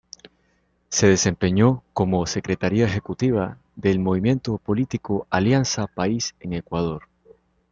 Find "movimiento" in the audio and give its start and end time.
3.99-4.57